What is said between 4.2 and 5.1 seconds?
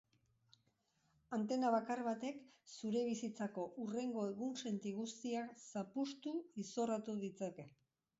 egunsenti